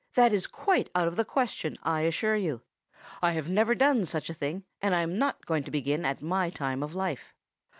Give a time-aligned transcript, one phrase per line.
[0.15, 2.63] that is quite out of the question, I assure you.
[3.21, 6.23] I have never done such a thing, and I am not going to begin at
[6.23, 7.35] my time of life.